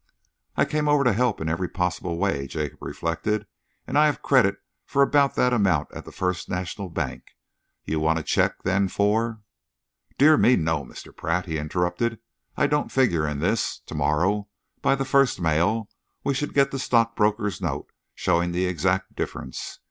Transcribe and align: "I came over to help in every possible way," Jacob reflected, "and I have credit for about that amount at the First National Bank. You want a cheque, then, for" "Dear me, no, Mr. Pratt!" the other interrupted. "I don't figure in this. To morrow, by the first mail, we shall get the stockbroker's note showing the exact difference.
"I 0.57 0.65
came 0.65 0.89
over 0.89 1.03
to 1.03 1.13
help 1.13 1.39
in 1.39 1.47
every 1.47 1.69
possible 1.69 2.17
way," 2.17 2.47
Jacob 2.47 2.79
reflected, 2.81 3.45
"and 3.85 3.99
I 3.99 4.07
have 4.07 4.23
credit 4.23 4.57
for 4.83 5.03
about 5.03 5.35
that 5.35 5.53
amount 5.53 5.89
at 5.93 6.05
the 6.05 6.11
First 6.11 6.49
National 6.49 6.89
Bank. 6.89 7.27
You 7.85 7.99
want 7.99 8.17
a 8.17 8.23
cheque, 8.23 8.63
then, 8.63 8.87
for" 8.87 9.41
"Dear 10.17 10.37
me, 10.37 10.55
no, 10.55 10.83
Mr. 10.83 11.15
Pratt!" 11.15 11.45
the 11.45 11.53
other 11.53 11.61
interrupted. 11.61 12.17
"I 12.57 12.65
don't 12.65 12.91
figure 12.91 13.27
in 13.27 13.41
this. 13.41 13.77
To 13.85 13.93
morrow, 13.93 14.49
by 14.81 14.95
the 14.95 15.05
first 15.05 15.39
mail, 15.39 15.87
we 16.23 16.33
shall 16.33 16.49
get 16.49 16.71
the 16.71 16.79
stockbroker's 16.79 17.61
note 17.61 17.91
showing 18.15 18.53
the 18.53 18.65
exact 18.65 19.15
difference. 19.15 19.77